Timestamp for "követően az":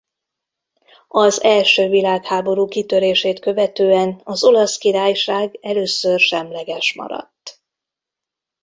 3.39-4.43